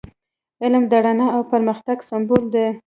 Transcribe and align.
علم 0.63 0.83
د 0.91 0.93
رڼا 1.05 1.27
او 1.35 1.41
پرمختګ 1.51 1.97
سمبول 2.09 2.43
دی. 2.53 2.67